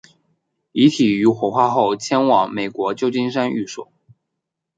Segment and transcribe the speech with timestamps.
[0.71, 3.91] 遗体于火化后迁往美国旧金山寓所。